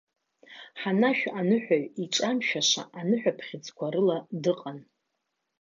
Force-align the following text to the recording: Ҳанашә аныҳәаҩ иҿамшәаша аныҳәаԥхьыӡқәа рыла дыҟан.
Ҳанашә 0.79 1.25
аныҳәаҩ 1.39 1.83
иҿамшәаша 2.03 2.83
аныҳәаԥхьыӡқәа 2.99 3.87
рыла 3.93 4.17
дыҟан. 4.43 4.79